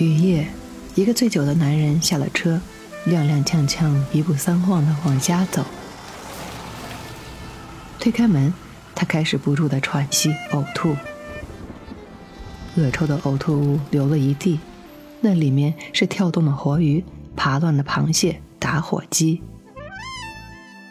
[0.00, 0.48] 雨夜，
[0.94, 2.58] 一个醉酒的男人下了车，
[3.06, 5.62] 踉踉跄跄、一步三晃的往家走。
[7.98, 8.50] 推开门，
[8.94, 10.96] 他开始不住的喘息、呕吐。
[12.76, 14.58] 恶臭的呕吐物流了一地，
[15.20, 17.04] 那里面是跳动的活鱼、
[17.36, 19.42] 爬乱的螃蟹、打火机。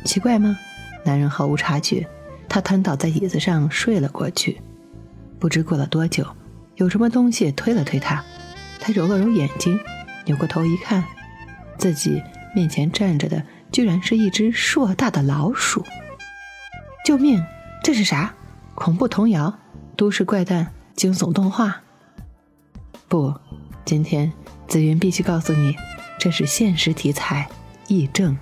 [0.06, 0.56] 奇怪吗？
[1.04, 2.06] 男人毫无察觉，
[2.48, 4.62] 他瘫倒在椅子上睡了过去。
[5.40, 6.28] 不知过了多久，
[6.76, 8.24] 有什么东西推了推他。
[8.80, 9.80] 他揉了揉眼睛，
[10.26, 11.04] 扭过头一看，
[11.78, 12.22] 自己
[12.56, 15.86] 面前站着的居然是一只硕大的老鼠！
[17.06, 17.44] 救命！
[17.84, 18.34] 这是啥？
[18.76, 19.60] 恐怖童谣、
[19.96, 21.82] 都市怪诞、惊悚动画？
[23.08, 23.34] 不，
[23.84, 24.32] 今天
[24.68, 25.76] 紫云必须告诉你，
[26.20, 27.50] 这是现实题材
[27.88, 28.38] 议政。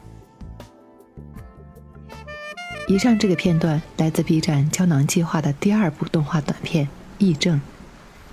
[2.87, 6.85] 以上这个片段来自 B 站胶囊计划的第二部动画短片
[7.17, 7.57] 《议政》，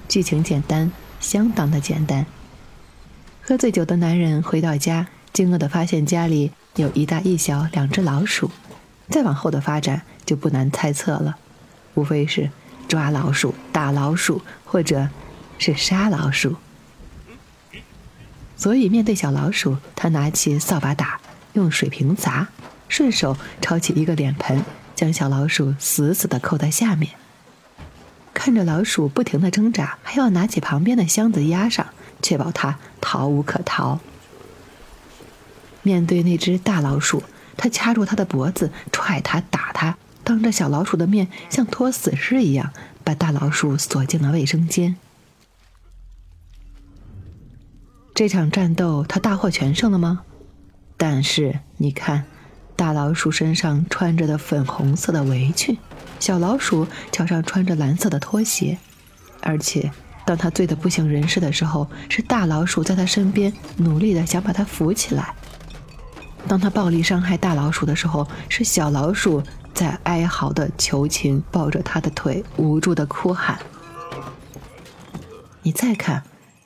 [0.08, 0.90] 剧情简单。
[1.24, 2.26] 相当的简单。
[3.42, 8.50] 喝醉酒的男人回到家，惊愕地发现家里有一大一小两只老鼠。
[9.08, 11.36] 再往后的发展就不难猜测了，
[11.94, 12.50] 无非是
[12.86, 15.08] 抓老鼠、打老鼠，或者
[15.58, 16.56] 是杀老鼠。
[18.56, 21.20] 所以面对小老鼠，他拿起扫把打，
[21.54, 22.48] 用水瓶砸，
[22.88, 24.62] 顺手抄起一个脸盆，
[24.94, 27.10] 将小老鼠死死地扣在下面。
[28.44, 31.86] 看着老鼠不停的挣扎，还要拿起旁边的箱子压上，
[32.20, 34.00] 确保它逃无可逃。
[35.80, 37.22] 面对那只大老鼠，
[37.56, 42.70] 他掐住它的脖子，踹它，打它，当着小老鼠的面，像拖死尸一样
[43.02, 44.96] 把大老鼠锁进了卫生间。
[48.14, 50.20] 这场战斗他大获全胜了吗？
[50.98, 52.26] 但是你看，
[52.76, 55.78] 大老鼠身上穿着的粉红色的围裙。
[56.24, 58.78] 小老鼠脚上穿着蓝色的拖鞋，
[59.42, 59.92] 而且
[60.24, 65.34] 当他醉得不省人事的时候，是大老鼠在他身边努力的想把他扶起来；
[66.48, 69.42] 当他暴力伤害大老鼠的时候，是小老鼠
[69.74, 73.58] 在哀嚎的求情，抱着他的腿无助的哭喊。
[75.60, 76.22] 你再看，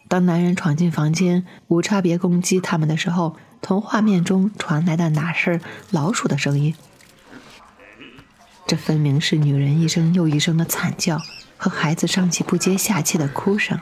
[0.07, 6.77] 当男人闯进房间无差别攻击他们的时候，从画面中传来的哪是老鼠的声音？
[8.69, 11.19] 这分明是女人一声又一声的惨叫
[11.57, 13.81] 和孩子上气不接下气的哭声。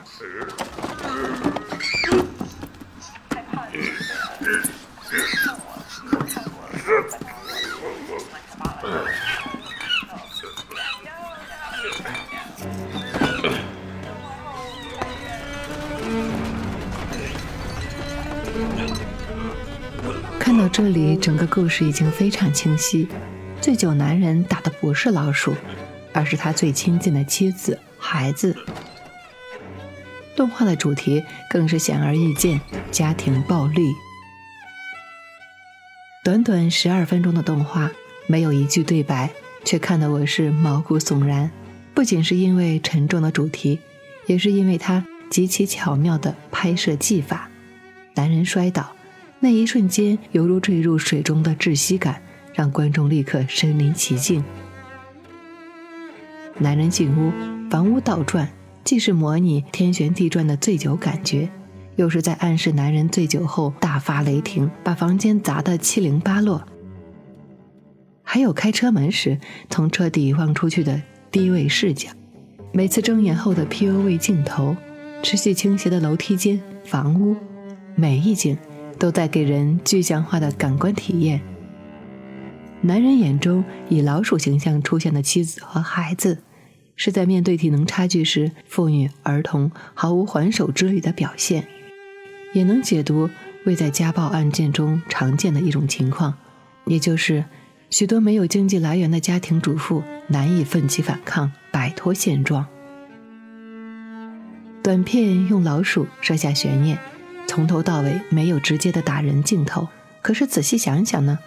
[20.39, 23.09] 看到这里，整个故事已经非常清晰。
[23.67, 25.53] 醉酒男人打的不是老鼠，
[26.13, 28.55] 而是他最亲近的妻子、孩子。
[30.37, 32.61] 动画的主题更是显而易见：
[32.93, 33.81] 家庭暴力。
[36.23, 37.91] 短短十二分钟的动画，
[38.25, 39.29] 没有一句对白，
[39.65, 41.51] 却看得我是毛骨悚然。
[41.93, 43.81] 不仅是因为沉重的主题，
[44.27, 47.49] 也是因为它极其巧妙的拍摄技法。
[48.15, 48.95] 男人摔倒，
[49.41, 52.21] 那一瞬间犹如坠入水中的窒息感。
[52.57, 54.43] 让观众立刻身临其境。
[56.57, 57.31] 男人进屋，
[57.69, 58.49] 房屋倒转，
[58.83, 61.47] 既是模拟天旋地转的醉酒感觉，
[61.97, 66.67] 又是在暗示男人醉酒后大发雷霆，把房间砸得七零八落。
[68.23, 69.39] 还有开车门时
[69.69, 70.99] 从车底望出去的
[71.29, 72.09] 低位视角，
[72.73, 74.75] 每次睁眼后的 POV 镜头，
[75.21, 77.35] 持续倾斜的楼梯间、房屋，
[77.93, 78.57] 每一景
[78.97, 81.39] 都在给人具象化的感官体验。
[82.87, 86.41] 男人眼中以老鼠形象出现的妻子和孩子，
[86.95, 91.67] 是在面对体能差距时，妇女、儿童毫无还手之力的表现，
[92.53, 93.29] 也能解读
[93.65, 96.33] 为在家暴案件中常见的一种情况，
[96.85, 97.43] 也就是
[97.89, 102.65] 许多没有经济来源的家庭主妇难以奋起反抗，摆脱现状。
[104.81, 106.97] 短片用老鼠设下悬念，
[107.47, 109.89] 从头到尾没有直接的打人镜头，
[110.21, 111.37] 可是仔细想想呢？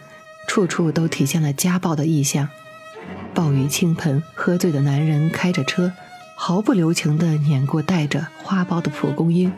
[0.47, 2.49] 处处都体现了家暴的意象。
[3.33, 5.93] 暴雨倾盆，喝醉的男人开着车，
[6.35, 9.53] 毫不留情地碾过带着花苞的蒲公英。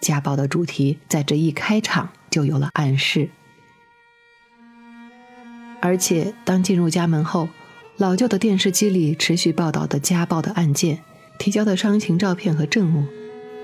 [0.00, 3.30] 家暴的主题在这一开场就有了暗示。
[5.80, 7.48] 而且，当进入家门后，
[7.96, 11.00] 老旧的电视机里持续报道的家暴的案件，
[11.38, 13.06] 提交的伤情照片和证物，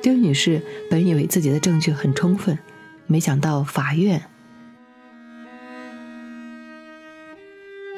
[0.03, 2.59] 丁女士本以为自己的证据很充分，
[3.07, 4.23] 没想到法院。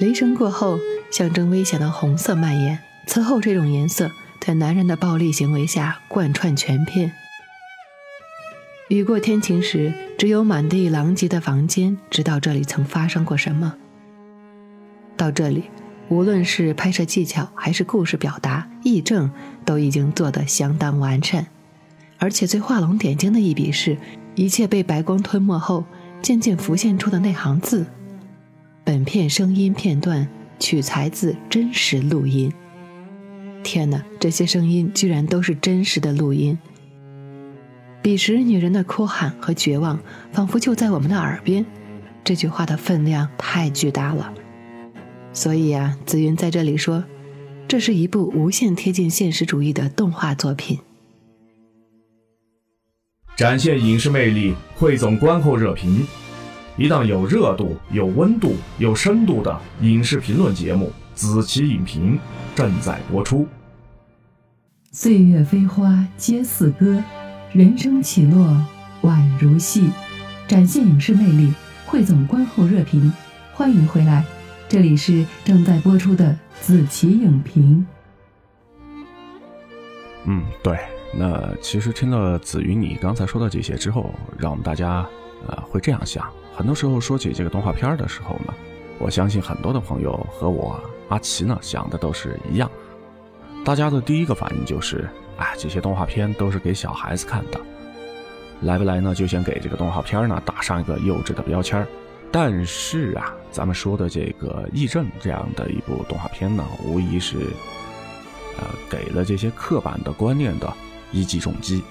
[0.01, 0.79] 雷声过后，
[1.11, 2.79] 象征危险的红色蔓延。
[3.09, 4.09] 此后，这种颜色
[4.41, 7.13] 在男人的暴力行为下贯穿全片。
[8.89, 13.75] 雨过天晴时，只有满地狼藉的房间知道这里曾发生过什么。
[15.17, 15.65] 到这里，
[16.09, 19.29] 无论是拍摄技巧还是故事表达、议证，
[19.65, 21.45] 都已经做得相当完善。
[22.19, 23.99] 而且最画龙点睛的一笔是，
[24.37, 25.85] 一切被白光吞没后，
[26.23, 27.85] 渐渐浮现出的那行字。
[28.89, 30.27] 本片声音片段
[30.59, 32.51] 取材自真实录音。
[33.63, 36.59] 天哪，这些声音居然都是真实的录音！
[38.01, 40.01] 彼时女人的哭喊和绝望，
[40.33, 41.67] 仿佛就在我们的耳边。
[42.25, 44.33] 这句话的分量太巨大了。
[45.35, 47.05] 所以啊，紫云在这里说，
[47.69, 50.79] 这是一部无限贴近现实主义的动画作品。
[53.37, 56.07] 展现影视魅力，汇总观后热评。
[56.79, 62.17] 一档有热度、有温度、有深度的影视评论节目《子期影评》
[62.57, 63.49] 正在播出。
[64.93, 67.03] 岁月飞花皆似歌，
[67.53, 68.65] 人生起落
[69.03, 69.91] 宛如戏。
[70.47, 71.53] 展现影视魅力，
[71.85, 73.13] 汇总观后热评。
[73.53, 74.25] 欢迎回来，
[74.69, 77.85] 这里是正在播出的《子期影评》。
[80.27, 80.79] 嗯，对。
[81.13, 85.05] 那其实听了子云你刚才说的这些之后，让我们大家
[85.47, 86.29] 呃会这样想。
[86.57, 88.53] 很多时候说起这个动画片的时候呢，
[88.99, 92.71] 我相信很多的朋友和我阿奇呢想的都是一样，
[93.65, 97.61] 大家的第一个反应就是，哎，这些动画片都是给小孩子看的，
[98.63, 99.15] 来不来呢？
[99.15, 101.87] 就先给这个动画片呢打上一个幼稚的标签
[102.31, 107.37] 但是啊，咱们说的这个《义正》这样的一部动画片呢，无疑是，
[108.59, 110.71] 呃，给了这些刻板的观念的
[111.13, 111.83] 一记重击。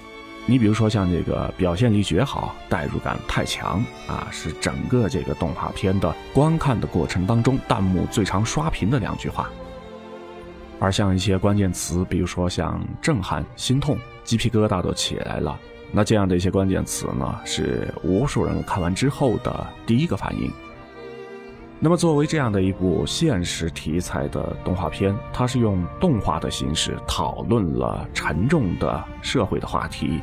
[0.49, 9.49] 你比如说像这个表现力绝好，代入感太强啊，是整个这个动画片的观看的过程当中弹幕最常刷屏的两句话。
[10.79, 15.59] 而像一些关键词，比如说像震撼、心痛、鸡皮疙瘩都起来了，
[15.91, 20.49] 那这样的一些关键词呢，是无数人看完之后的第一个反应。
[21.79, 30.21] 那么作为这样的一部现实题材的动画片，它是用动画的形式讨论了沉重的社会的话题。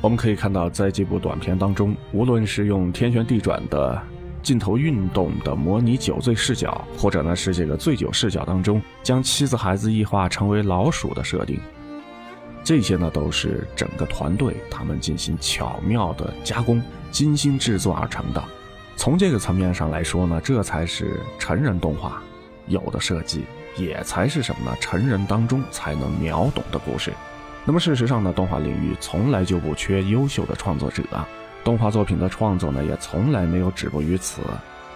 [0.00, 4.00] 我们可以看到，在这部短片当中，无论是用天旋地转的
[4.42, 11.58] 镜头运动的模拟酒醉视角，或者呢是这个醉酒视角当中将妻子孩子异化成为老鼠的设定，
[12.62, 18.44] 这些呢都是整个团队他们进行巧妙的加工、精心制作而成的。
[18.96, 22.22] 从这个层面上来说呢，这才是成人动画
[22.66, 23.44] 有的设计，
[23.78, 24.76] 也才是什么呢？
[24.78, 27.10] 成人当中才能秒懂的故事。
[27.66, 31.02] 那么事实上呢，动画领域从来就不缺优秀的创作者，
[31.64, 34.42] 动画作品的创作呢也从来没有止步于此。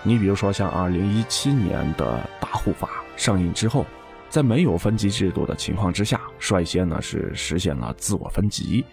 [0.03, 3.87] 你比如说像2017年的大护法上映之后，
[4.29, 8.85] 在没有分级制度的情况之下，率先呢是实现了自我分级。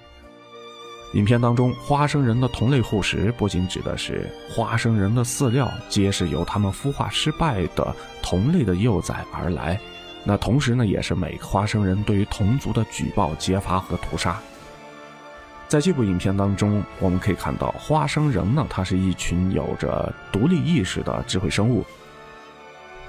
[1.14, 9.80] 影片当中花生人的同类护食不仅指的是花生人的饲料皆是由他们孵化失败的同类的幼崽而来。
[10.28, 14.38] 那同时呢，也是每个花生人对于同族的举报、揭发和屠杀。
[15.68, 21.86] 在这部影片当中，我们可以看到，花生人呢，他是一群有着独立意识的智慧生物，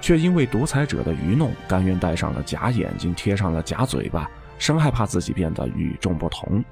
[0.00, 6.62] 却因为独裁者的愚弄，甘愿戴上了假眼睛，贴上了假嘴巴，生害怕自己变得与众不同。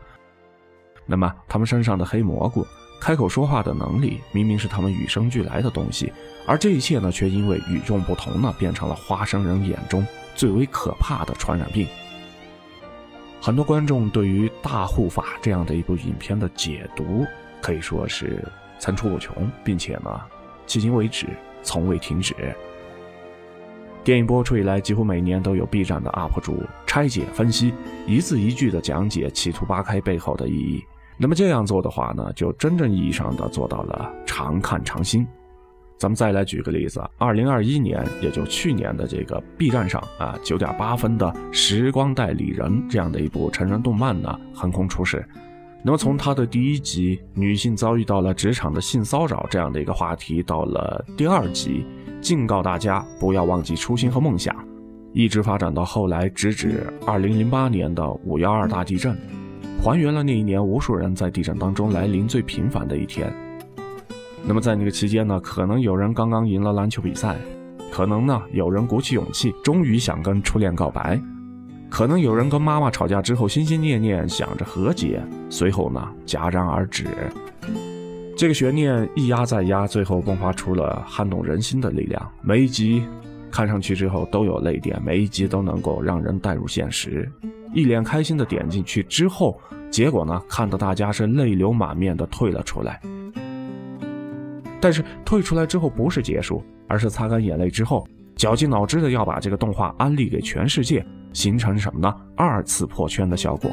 [1.06, 2.66] 那么，他们身上的黑蘑菇，
[3.00, 6.12] 开口说话的能力，明明是他们与生俱来的东西，
[6.46, 10.04] 而这一切呢，却因为与众不同呢，变成了花生人眼中。
[10.34, 11.86] 最为可怕的传染病。
[13.40, 17.26] 很多观众对于《大护法》这样的一部影片的解读
[17.60, 18.42] 可以说是
[18.78, 20.20] 层出不穷，并且呢，
[20.66, 21.26] 迄今为止
[21.62, 22.34] 从未停止。
[24.02, 27.72] 电影播出以来，几乎每年都有 B 站的 UP 主拆解分析，
[28.06, 30.84] 一字一句的讲解，企图扒开背后的意义。
[31.16, 35.26] 那么这样做的话呢，就真正意义上的做到了常看常新。
[35.96, 45.24] 咱们再来举个例子，二零二一年，也就去年的这个 B 站上啊，九点八分的《时光代理人》这样的一部成人动漫呢，横空出世。
[45.82, 51.86] 那么从它的第一集女性遭遇到了职场的性骚扰这样的一个话题，到了第二集
[52.20, 54.54] 警告大家不要忘记初心和梦想，
[55.12, 59.16] 一直发展到后来直指2008年的5幺2大地震，
[59.82, 63.30] 还原了那一年无数人在地震当中来临最平凡的一天。
[64.46, 67.36] 那么在那个期间呢，可能有人刚刚赢了篮球比赛，
[67.90, 71.20] 可能呢有人鼓起勇气，终于想跟初恋告白。
[71.88, 77.06] 可能有人跟妈妈吵架之后，心心念念想着和解，随后呢戛然而止。
[78.36, 82.30] 这个悬念一压再压，最后迸发出了撼动人心的力量。
[82.42, 83.04] 每一集
[83.50, 87.30] 看上去之后都有泪点，每一集都能够让人带入现实。
[87.72, 89.58] 一脸开心的点进去之后，
[89.88, 93.00] 结果呢看到大家是泪流满面的退了出来。
[94.84, 101.02] 但是退出来之后不是结束，而是擦干眼泪之后，绞尽脑汁的要把这个动画安利给全世界。
[101.32, 102.14] 形成什么呢？
[102.36, 103.70] 二次破圈的效果。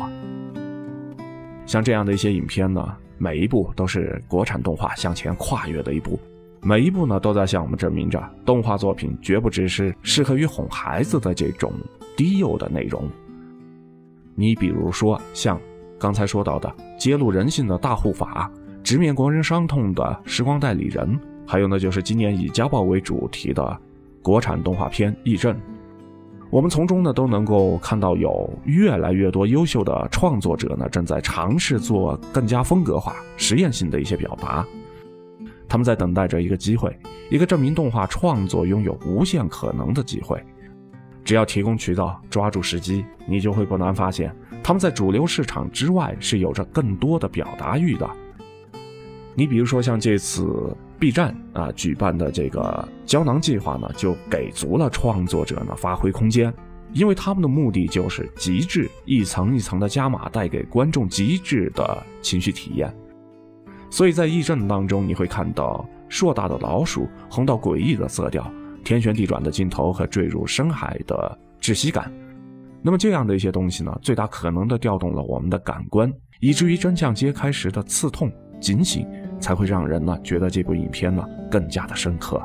[1.66, 6.18] 像这样的一些影片呢，每一部都是国产动画向前跨越的一步，
[6.62, 11.74] 每一部呢都在向我们证明着，动画作品绝不只是适合于哄孩子的这种
[12.16, 13.06] 低幼的内容。
[14.34, 15.60] 你比如说像
[16.00, 18.50] 刚才说到的揭露人性的大护法，
[18.92, 21.18] 直面国人伤痛的时光代理人，
[21.48, 23.80] 还有呢就是今年以家暴为主题的
[24.22, 25.56] 国产动画片《义震》。
[26.50, 34.68] 我们从中呢都能够看到，有越来越多优秀的创作者呢正在尝试做更加风格化、实验性的一些表达。
[35.70, 36.94] 他们在等待着一个机会，
[37.30, 40.38] 一个证明动画创作拥有无限可能的机会。
[41.24, 48.10] 只要提供渠道，抓住时机，你就会不难发现，他们在主流市场之外是有着更多的表达欲的。
[49.36, 50.76] 你比如说像这次。
[51.02, 56.54] B 站啊举办的这个胶囊计划呢，就给足了创作者呢发挥空间，
[56.94, 62.94] 因为他们的目的就是极致一层一层的加码，带给观众极致的情绪体验。
[63.90, 68.48] 所以在义阵当中，你会看到硕大的老鼠、红到诡异的色调、
[68.84, 72.14] 天旋地转的镜头和坠入深海的窒息感。
[72.84, 79.04] 那么这样的一些东西呢，最大可能的调动了我们的感官，以至于真相揭开时的刺痛、警醒。
[79.42, 82.42] 才会让人呢觉得这部影片呢更加的深刻。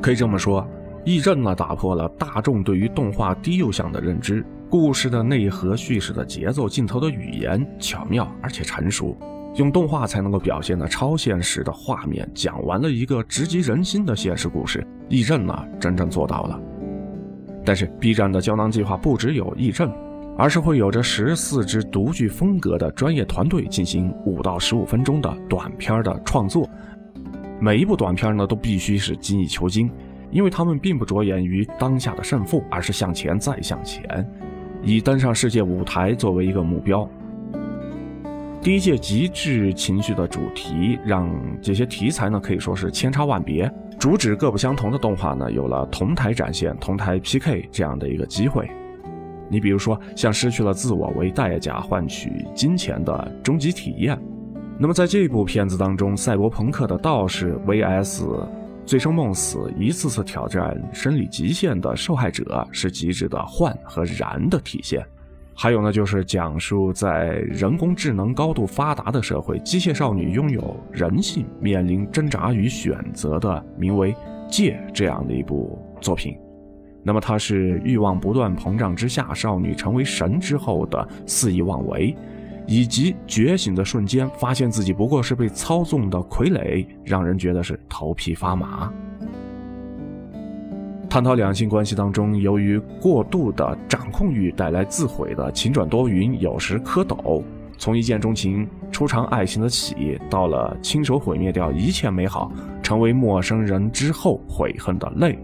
[0.00, 0.62] 可以这么说，
[1.04, 9.14] 《义阵》呢打破了大众对于动画低幼向的认知，故事的内核、叙事的节奏、镜头的语言巧妙而且成熟，
[9.56, 14.78] 用动画才能够表现的超现实的画面，讲完了一个直击人心的现实故事。
[15.08, 16.58] 《义阵》呢真正做到了。
[17.62, 19.88] 但是 B 站的胶囊计划不只有《义阵》。
[20.36, 26.68] 而是会有着十四支独具风格的专业团队进行五到十五分钟的短片的创作，
[27.60, 29.90] 每一部短片呢都必须是精益求精，
[30.30, 34.02] 因为他们并不着眼于当下的胜负，而是向前再向前，
[34.82, 37.06] 以登上世界舞台作为一个目标。
[38.62, 41.30] 第一届极致情绪的主题，让
[41.62, 48.70] 这些题材呢可以说是千差万别，主旨各不相同的动画呢有了同台展现、同台 PK 这样的一个机会。
[49.50, 54.18] 你比如说，像失去了自我为代价换取金钱的终极体验，
[54.78, 58.48] 那么在这部片子当中，赛博朋克的道士 vs
[58.86, 65.04] 醉生梦死、一次次挑战生理极限的受害者，是极致的幻和燃的体现。
[65.54, 74.12] 还有呢，就是讲述在人工智能高度发达的社会，机械少女拥有人性，面临挣扎与选择的名为
[74.48, 76.34] 《戒》这样的一部作品。
[77.02, 82.14] 那么，它是欲望不断膨胀之下，少女成为神之后的肆意妄为，
[82.66, 88.92] 以及觉醒的瞬间，发现自己不过是被操纵的傀儡，让人觉得是头皮发麻。
[91.08, 97.42] 探讨两性关系当中，由于过度的掌控欲带来自毁的情转多云，有时蝌蚪，
[97.78, 102.52] 从一见钟情、初尝爱情的喜，到了亲手毁灭掉一切美好，
[102.82, 105.36] 成为陌生人之后悔恨的泪。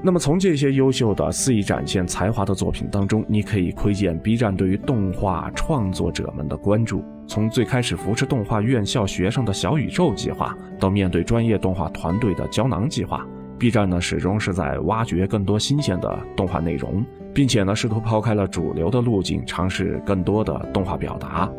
[0.00, 7.04] 那么，从这些优秀的肆意展现才华的作品当中，你可以窥见 B 站对于动画创作者们的关注。
[7.26, 13.26] 从最开始扶持动画院校学生的小宇宙计划，到面对专业动画团队的胶囊计划
[13.58, 21.50] ，B 站呢始终是在挖掘更多新鲜的动画内容，并且呢试图抛开了主流的路径，尝试更多的动画表达。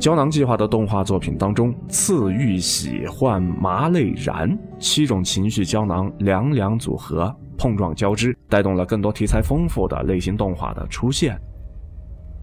[0.00, 11.38] 胶囊计划的动画作品当中，刺、欲、喜、欢、麻、泪、燃七种情绪胶囊两两组合，碰撞交织，带动了更多题材丰富的类型动画的出现。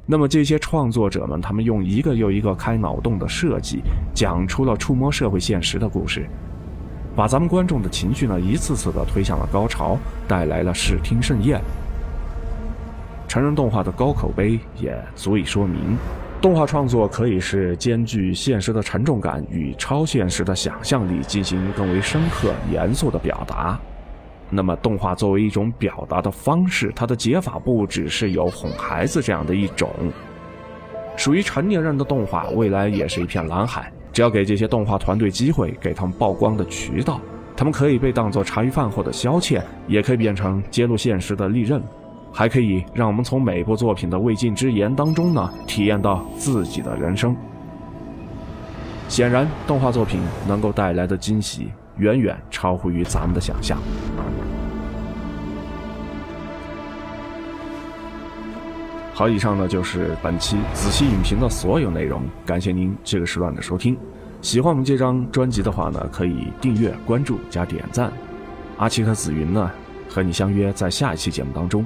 [0.05, 3.81] 那么这些创作者们，他们用一个又一个开脑洞的设计，
[4.13, 6.29] 讲出了触摸社会现实的故事，
[7.15, 9.97] 把咱们观众的情绪呢一次次的推向了高潮，
[10.27, 11.59] 带来了视听盛宴。
[13.27, 15.97] 成人动画的高口碑也足以说明，
[16.39, 23.77] 动画创作可以是兼具现实的沉重感与超现实的想象力进行更为深刻、严肃的表达。
[24.49, 29.89] 那么，动画作为一种表达的方式，它的解法不只是有哄孩子这样的一种。
[31.17, 33.91] 属于成年人的动画，未来也是一片蓝海。
[34.13, 37.19] 只要给这些动画团队机会，给他们曝光的渠道，
[37.57, 41.81] 他们可以被当作茶余饭后的消遣，也可以变成揭露现实的利刃，
[42.37, 47.35] 还可以让我们从每部作品的未尽之言当中呢，体验到自己的人生。
[49.09, 53.79] 显然，动画作品能够带来的惊喜，远远超乎于咱们的想象。
[59.15, 63.97] 好，以上呢就是本期仔细影评的所有内容，感谢您这个时段的收听。
[64.43, 68.11] 喜欢我们这张专辑的话呢，可以订阅、关注、加点赞。
[68.77, 69.71] 阿奇和紫云呢，
[70.07, 71.83] 和你相约在下一期节目当中。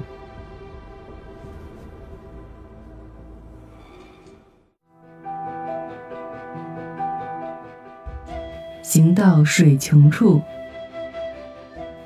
[9.14, 10.42] 到水穷处，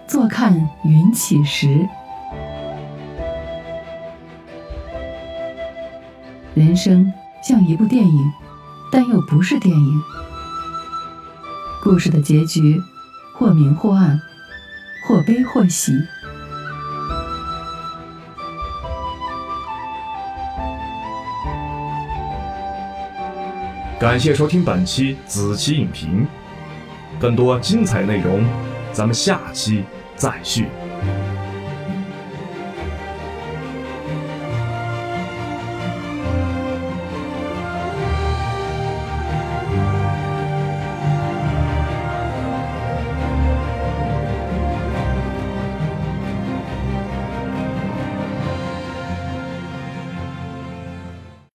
[0.07, 1.87] 坐看云起时。
[6.55, 8.33] 人生像一部电影，
[8.91, 10.03] 但又不是电影。
[11.83, 12.81] 故事的结局，
[13.35, 14.21] 或明或暗，
[15.07, 15.93] 或悲或喜。
[23.99, 26.25] 感谢收听本期子期影评，
[27.18, 28.44] 更多精彩内容，
[28.92, 29.85] 咱们下期
[30.16, 30.66] 再续。